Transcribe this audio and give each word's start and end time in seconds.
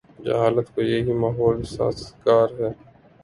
جہالت 0.25 0.67
کو 0.75 0.81
یہی 0.81 1.13
ماحول 1.13 1.57
سازگار 1.75 2.49
ہے۔ 2.59 2.69